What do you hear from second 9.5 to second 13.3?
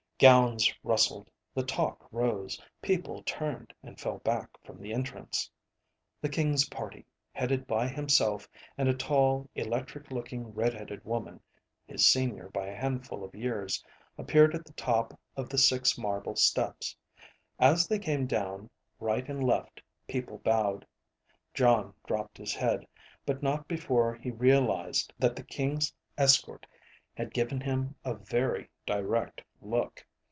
electric looking red headed woman, his senior by a handful